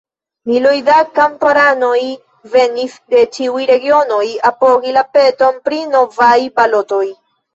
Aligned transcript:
Miloj 0.51 0.77
da 0.85 0.93
kamparanoj 1.17 1.99
venis 2.53 2.95
de 3.15 3.21
ĉiuj 3.37 3.61
regionoj 3.71 4.23
apogi 4.51 4.95
la 4.97 5.03
peton 5.17 5.63
pri 5.67 5.83
novaj 5.93 6.33
balotoj. 6.57 7.05